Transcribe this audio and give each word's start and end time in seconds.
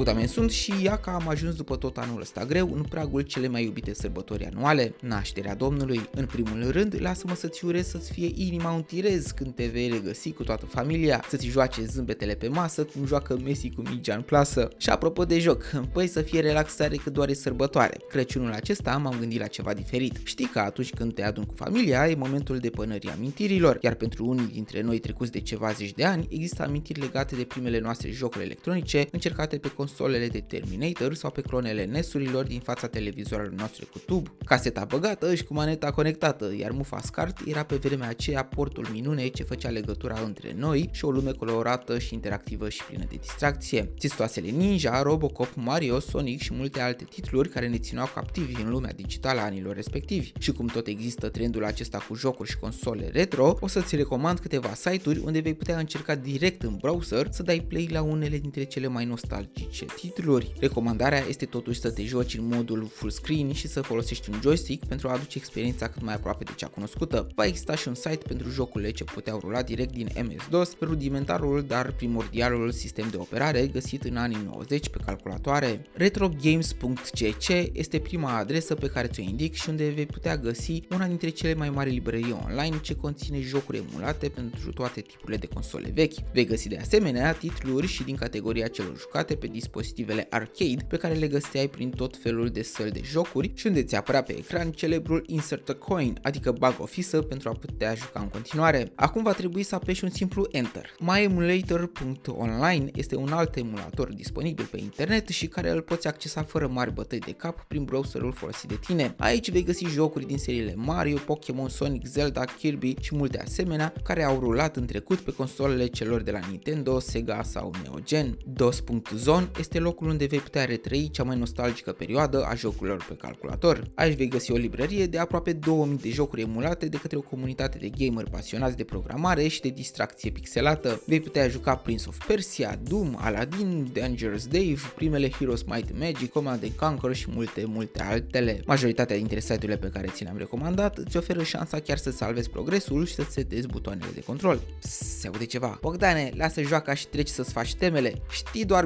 Bogdamen 0.00 0.26
sunt 0.26 0.50
și 0.50 0.72
ia 0.82 0.96
că 0.96 1.10
am 1.10 1.28
ajuns 1.28 1.54
după 1.54 1.76
tot 1.76 1.96
anul 1.96 2.20
ăsta 2.20 2.44
greu 2.44 2.70
în 2.74 2.82
pragul 2.82 3.20
cele 3.20 3.48
mai 3.48 3.64
iubite 3.64 3.94
sărbători 3.94 4.44
anuale, 4.44 4.94
nașterea 5.00 5.54
Domnului. 5.54 6.08
În 6.10 6.26
primul 6.26 6.70
rând, 6.70 6.96
lasă-mă 6.98 7.34
să-ți 7.34 7.64
urez 7.64 7.88
să-ți 7.88 8.12
fie 8.12 8.30
inima 8.34 8.72
un 8.72 8.82
tirez 8.82 9.30
când 9.30 9.54
te 9.54 9.66
vei 9.66 9.88
regăsi 9.88 10.32
cu 10.32 10.42
toată 10.42 10.66
familia, 10.66 11.24
să-ți 11.28 11.46
joace 11.46 11.84
zâmbetele 11.84 12.34
pe 12.34 12.48
masă 12.48 12.84
cum 12.84 13.06
joacă 13.06 13.38
Messi 13.44 13.70
cu 13.70 13.82
mingea 13.82 14.14
în 14.14 14.22
plasă. 14.22 14.68
Și 14.76 14.90
apropo 14.90 15.24
de 15.24 15.38
joc, 15.38 15.62
păi 15.92 16.06
să 16.06 16.22
fie 16.22 16.40
relaxare 16.40 16.96
cât 16.96 17.12
doar 17.12 17.28
e 17.28 17.34
sărbătoare. 17.34 17.96
Crăciunul 18.08 18.52
acesta 18.52 18.96
m-am 18.96 19.16
gândit 19.18 19.40
la 19.40 19.46
ceva 19.46 19.74
diferit. 19.74 20.20
Știi 20.22 20.46
că 20.52 20.58
atunci 20.58 20.90
când 20.90 21.14
te 21.14 21.22
adun 21.22 21.44
cu 21.44 21.54
familia 21.54 22.08
e 22.08 22.14
momentul 22.14 22.58
de 22.58 22.70
pănării 22.70 23.10
amintirilor, 23.10 23.78
iar 23.80 23.94
pentru 23.94 24.26
unii 24.26 24.48
dintre 24.52 24.82
noi 24.82 24.98
trecuți 24.98 25.32
de 25.32 25.40
ceva 25.40 25.70
zeci 25.70 25.92
de 25.92 26.04
ani 26.04 26.26
există 26.30 26.62
amintiri 26.62 27.00
legate 27.00 27.36
de 27.36 27.44
primele 27.44 27.80
noastre 27.80 28.10
jocuri 28.10 28.44
electronice 28.44 29.06
încercate 29.12 29.58
pe 29.58 29.68
consolele 29.90 30.28
de 30.28 30.40
Terminator 30.40 31.14
sau 31.14 31.30
pe 31.30 31.40
clonele 31.40 31.84
NES-urilor 31.84 32.44
din 32.44 32.60
fața 32.60 32.86
televizorului 32.86 33.56
noastre 33.56 33.84
cu 33.92 33.98
tub, 33.98 34.28
caseta 34.44 34.84
băgată 34.84 35.34
și 35.34 35.44
cu 35.44 35.54
maneta 35.54 35.90
conectată, 35.90 36.54
iar 36.58 36.70
Mufa 36.70 37.00
SCART 37.00 37.38
era 37.46 37.62
pe 37.62 37.76
vremea 37.76 38.08
aceea 38.08 38.44
portul 38.44 38.88
minune 38.92 39.28
ce 39.28 39.42
făcea 39.42 39.68
legătura 39.68 40.20
între 40.24 40.54
noi 40.56 40.88
și 40.92 41.04
o 41.04 41.10
lume 41.10 41.30
colorată 41.30 41.98
și 41.98 42.14
interactivă 42.14 42.68
și 42.68 42.84
plină 42.84 43.04
de 43.08 43.16
distracție. 43.20 43.92
Țistoasele 43.98 44.48
Ninja, 44.48 45.02
Robocop, 45.02 45.54
Mario, 45.54 45.98
Sonic 45.98 46.40
și 46.40 46.54
multe 46.54 46.80
alte 46.80 47.04
titluri 47.04 47.48
care 47.48 47.68
ne 47.68 47.78
țineau 47.78 48.10
captivi 48.14 48.62
în 48.62 48.70
lumea 48.70 48.92
digitală 48.92 49.40
a 49.40 49.44
anilor 49.44 49.74
respectivi. 49.74 50.32
Și 50.38 50.52
cum 50.52 50.66
tot 50.66 50.86
există 50.86 51.28
trendul 51.28 51.64
acesta 51.64 51.98
cu 52.08 52.14
jocuri 52.14 52.50
și 52.50 52.58
console 52.58 53.08
retro, 53.12 53.56
o 53.60 53.66
să-ți 53.66 53.96
recomand 53.96 54.38
câteva 54.38 54.74
site-uri 54.74 55.18
unde 55.18 55.40
vei 55.40 55.54
putea 55.54 55.78
încerca 55.78 56.14
direct 56.14 56.62
în 56.62 56.76
browser 56.76 57.28
să 57.30 57.42
dai 57.42 57.60
play 57.68 57.88
la 57.90 58.02
unele 58.02 58.38
dintre 58.38 58.64
cele 58.64 58.86
mai 58.86 59.04
nostalgice 59.04 59.79
titluri. 59.84 60.52
Recomandarea 60.60 61.24
este 61.28 61.44
totuși 61.44 61.80
să 61.80 61.90
te 61.90 62.04
joci 62.04 62.34
în 62.34 62.46
modul 62.46 62.88
full 62.92 63.10
screen 63.10 63.52
și 63.52 63.68
să 63.68 63.80
folosești 63.80 64.30
un 64.30 64.38
joystick 64.42 64.86
pentru 64.86 65.08
a 65.08 65.12
aduce 65.12 65.38
experiența 65.38 65.88
cât 65.88 66.02
mai 66.02 66.14
aproape 66.14 66.44
de 66.44 66.52
cea 66.56 66.66
cunoscută. 66.66 67.26
Va 67.34 67.44
exista 67.44 67.74
și 67.74 67.88
un 67.88 67.94
site 67.94 68.20
pentru 68.26 68.50
jocurile 68.50 68.90
ce 68.90 69.04
puteau 69.04 69.38
rula 69.38 69.62
direct 69.62 69.92
din 69.92 70.08
MS-DOS, 70.22 70.76
rudimentarul, 70.80 71.64
dar 71.66 71.92
primordialul 71.92 72.70
sistem 72.70 73.08
de 73.10 73.16
operare 73.16 73.66
găsit 73.66 74.04
în 74.04 74.16
anii 74.16 74.38
90 74.44 74.88
pe 74.88 74.98
calculatoare. 75.04 75.86
RetroGames.cc 75.92 77.48
este 77.72 77.98
prima 77.98 78.36
adresă 78.36 78.74
pe 78.74 78.86
care 78.86 79.06
ți-o 79.06 79.22
indic 79.22 79.54
și 79.54 79.68
unde 79.68 79.88
vei 79.88 80.06
putea 80.06 80.36
găsi 80.36 80.82
una 80.90 81.06
dintre 81.06 81.28
cele 81.28 81.54
mai 81.54 81.70
mari 81.70 81.90
librării 81.90 82.36
online 82.44 82.80
ce 82.80 82.94
conține 82.94 83.40
jocuri 83.40 83.78
emulate 83.78 84.28
pentru 84.28 84.72
toate 84.72 85.00
tipurile 85.00 85.36
de 85.36 85.46
console 85.46 85.90
vechi. 85.94 86.32
Vei 86.32 86.44
găsi 86.44 86.68
de 86.68 86.76
asemenea 86.76 87.32
titluri 87.32 87.86
și 87.86 88.04
din 88.04 88.16
categoria 88.16 88.68
celor 88.68 88.98
jucate 88.98 89.34
pe 89.34 89.46
dispozitivele 89.70 90.26
arcade 90.30 90.84
pe 90.88 90.96
care 90.96 91.14
le 91.14 91.28
găseai 91.28 91.68
prin 91.68 91.90
tot 91.90 92.16
felul 92.16 92.48
de 92.48 92.62
săli 92.62 92.90
de 92.90 93.00
jocuri 93.04 93.50
și 93.54 93.66
unde 93.66 93.82
ți 93.82 93.96
apărea 93.96 94.22
pe 94.22 94.32
ecran 94.32 94.70
celebrul 94.70 95.24
Insert 95.26 95.68
a 95.68 95.74
Coin, 95.74 96.18
adică 96.22 96.52
bug 96.52 96.74
office 96.78 97.16
pentru 97.16 97.48
a 97.48 97.52
putea 97.52 97.94
juca 97.94 98.20
în 98.20 98.28
continuare. 98.28 98.92
Acum 98.94 99.22
va 99.22 99.32
trebui 99.32 99.62
să 99.62 99.74
apeși 99.74 100.04
un 100.04 100.10
simplu 100.10 100.46
Enter. 100.50 100.94
MyEmulator.online 100.98 102.90
este 102.94 103.16
un 103.16 103.32
alt 103.32 103.56
emulator 103.56 104.12
disponibil 104.12 104.64
pe 104.70 104.80
internet 104.80 105.28
și 105.28 105.46
care 105.46 105.70
îl 105.70 105.80
poți 105.80 106.06
accesa 106.06 106.42
fără 106.42 106.66
mari 106.66 106.92
bătăi 106.92 107.18
de 107.18 107.32
cap 107.32 107.64
prin 107.68 107.84
browserul 107.84 108.32
folosit 108.32 108.68
de 108.68 108.78
tine. 108.86 109.14
Aici 109.18 109.50
vei 109.50 109.62
găsi 109.62 109.84
jocuri 109.84 110.26
din 110.26 110.38
seriile 110.38 110.74
Mario, 110.76 111.16
Pokémon, 111.16 111.68
Sonic, 111.68 112.06
Zelda, 112.06 112.44
Kirby 112.44 112.94
și 113.00 113.14
multe 113.14 113.40
asemenea 113.40 113.92
care 114.02 114.22
au 114.22 114.38
rulat 114.38 114.76
în 114.76 114.86
trecut 114.86 115.18
pe 115.18 115.32
consolele 115.32 115.86
celor 115.86 116.20
de 116.20 116.30
la 116.30 116.40
Nintendo, 116.48 116.98
Sega 116.98 117.42
sau 117.42 117.72
Neo 117.82 117.98
Gen. 118.04 118.38
DOS.zone 118.46 119.49
este 119.58 119.78
locul 119.78 120.08
unde 120.08 120.24
vei 120.24 120.38
putea 120.38 120.64
retrăi 120.64 121.10
cea 121.12 121.22
mai 121.22 121.36
nostalgică 121.36 121.92
perioadă 121.92 122.44
a 122.44 122.54
jocurilor 122.54 123.04
pe 123.08 123.14
calculator. 123.14 123.90
Aici 123.94 124.16
vei 124.16 124.28
găsi 124.28 124.52
o 124.52 124.56
librărie 124.56 125.06
de 125.06 125.18
aproape 125.18 125.52
2000 125.52 125.96
de 125.96 126.10
jocuri 126.10 126.42
emulate 126.42 126.86
de 126.86 126.96
către 126.96 127.16
o 127.16 127.20
comunitate 127.20 127.78
de 127.78 127.90
gamer 127.98 128.28
pasionați 128.30 128.76
de 128.76 128.84
programare 128.84 129.48
și 129.48 129.60
de 129.60 129.68
distracție 129.68 130.30
pixelată. 130.30 131.02
Vei 131.06 131.20
putea 131.20 131.48
juca 131.48 131.76
Prince 131.76 132.04
of 132.08 132.26
Persia, 132.26 132.78
Doom, 132.82 133.14
Aladdin, 133.18 133.90
Dangerous 133.92 134.46
Dave, 134.46 134.80
primele 134.94 135.30
Heroes 135.30 135.62
Might 135.62 135.98
Magic, 135.98 136.30
Command 136.30 136.72
Conquer 136.76 137.14
și 137.14 137.26
multe, 137.30 137.64
multe 137.66 138.02
altele. 138.02 138.60
Majoritatea 138.66 139.16
dintre 139.16 139.40
site-urile 139.40 139.76
pe 139.76 139.88
care 139.88 140.06
ți 140.06 140.22
le-am 140.22 140.36
recomandat 140.36 140.98
îți 140.98 141.16
oferă 141.16 141.42
șansa 141.42 141.78
chiar 141.78 141.96
să 141.96 142.10
salvezi 142.10 142.50
progresul 142.50 143.06
și 143.06 143.14
să 143.14 143.26
setezi 143.28 143.66
butoanele 143.66 144.10
de 144.14 144.20
control. 144.20 144.60
Se 144.78 145.26
aude 145.26 145.44
ceva. 145.44 145.78
Bogdane, 145.80 146.30
lasă 146.36 146.62
joaca 146.62 146.94
și 146.94 147.06
treci 147.06 147.28
să-ți 147.28 147.52
faci 147.52 147.74
temele. 147.74 148.14
Știi 148.30 148.64
doar 148.64 148.84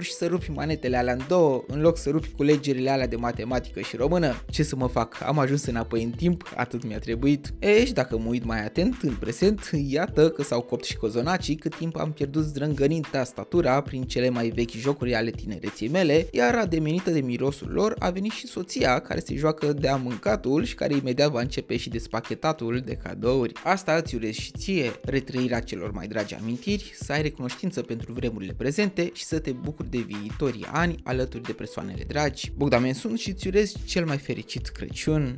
bipipuri 0.00 0.04
și 0.04 0.12
să 0.12 0.26
rupi 0.26 0.50
manetele 0.50 0.96
alea 0.96 1.12
în 1.12 1.20
două, 1.28 1.64
în 1.66 1.80
loc 1.80 1.98
să 1.98 2.10
rupi 2.10 2.28
culegerile 2.36 2.90
alea 2.90 3.06
de 3.06 3.16
matematică 3.16 3.80
și 3.80 3.96
română. 3.96 4.44
Ce 4.50 4.62
să 4.62 4.76
mă 4.76 4.86
fac? 4.86 5.22
Am 5.26 5.38
ajuns 5.38 5.66
înapoi 5.66 6.02
în 6.02 6.10
timp, 6.10 6.52
atât 6.56 6.84
mi-a 6.84 6.98
trebuit. 6.98 7.52
E, 7.58 7.84
și 7.84 7.92
dacă 7.92 8.18
mă 8.18 8.28
uit 8.28 8.44
mai 8.44 8.64
atent, 8.64 8.96
în 9.02 9.14
prezent, 9.14 9.70
iată 9.88 10.30
că 10.30 10.42
s-au 10.42 10.60
copt 10.60 10.84
și 10.84 10.96
cozonacii 10.96 11.54
cât 11.54 11.76
timp 11.76 11.96
am 11.96 12.12
pierdut 12.12 12.44
zdrângănind 12.44 13.06
tastatura 13.10 13.80
prin 13.80 14.02
cele 14.02 14.28
mai 14.28 14.48
vechi 14.48 14.70
jocuri 14.70 15.14
ale 15.14 15.30
tinereții 15.30 15.88
mele, 15.88 16.26
iar 16.32 16.54
ademenită 16.54 17.10
de 17.10 17.20
mirosul 17.20 17.70
lor 17.72 17.94
a 17.98 18.10
venit 18.10 18.32
și 18.32 18.46
soția 18.46 18.98
care 18.98 19.20
se 19.20 19.34
joacă 19.34 19.72
de-a 19.72 19.96
mâncatul 19.96 20.64
și 20.64 20.74
care 20.74 20.94
imediat 20.94 21.30
va 21.30 21.40
începe 21.40 21.76
și 21.76 21.88
despachetatul 21.88 22.82
de 22.84 22.94
cadouri. 23.02 23.52
Asta 23.64 23.92
îți 23.92 24.14
urez 24.14 24.32
și 24.32 24.50
ție, 24.58 24.92
retrăirea 25.02 25.60
celor 25.60 25.92
mai 25.92 26.06
dragi 26.06 26.34
amintiri, 26.34 26.92
să 26.94 27.12
ai 27.12 27.22
recunoștință 27.22 27.82
pentru 27.82 28.12
vremurile 28.12 28.52
prezente 28.56 29.10
și 29.12 29.24
să 29.24 29.38
te 29.38 29.52
bucuri 29.52 29.89
de 29.90 29.98
viitorii 29.98 30.66
ani 30.72 30.94
alături 31.04 31.42
de 31.42 31.52
persoanele 31.52 32.04
dragi. 32.06 32.52
Bogdamen 32.56 32.94
sunt 32.94 33.18
și 33.18 33.30
îți 33.30 33.46
urez 33.46 33.72
cel 33.84 34.04
mai 34.04 34.18
fericit 34.18 34.68
Crăciun! 34.68 35.36